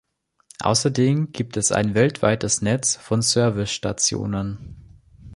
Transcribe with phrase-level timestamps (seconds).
[0.63, 4.75] Außerdem gibt es ein weltweites Netz von Service-Stationen.